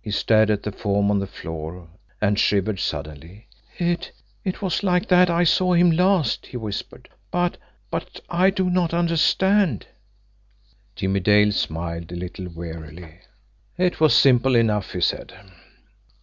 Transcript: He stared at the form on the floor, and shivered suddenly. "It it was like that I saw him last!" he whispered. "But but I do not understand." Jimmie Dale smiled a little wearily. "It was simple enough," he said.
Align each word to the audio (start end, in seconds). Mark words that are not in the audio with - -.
He 0.00 0.10
stared 0.10 0.48
at 0.50 0.62
the 0.62 0.72
form 0.72 1.10
on 1.10 1.18
the 1.18 1.26
floor, 1.26 1.90
and 2.18 2.38
shivered 2.38 2.80
suddenly. 2.80 3.46
"It 3.76 4.10
it 4.42 4.62
was 4.62 4.82
like 4.82 5.08
that 5.08 5.28
I 5.28 5.44
saw 5.44 5.74
him 5.74 5.90
last!" 5.90 6.46
he 6.46 6.56
whispered. 6.56 7.10
"But 7.30 7.58
but 7.90 8.22
I 8.30 8.48
do 8.48 8.70
not 8.70 8.94
understand." 8.94 9.86
Jimmie 10.94 11.20
Dale 11.20 11.52
smiled 11.52 12.10
a 12.10 12.16
little 12.16 12.48
wearily. 12.48 13.18
"It 13.76 14.00
was 14.00 14.14
simple 14.14 14.54
enough," 14.56 14.92
he 14.94 15.02
said. 15.02 15.34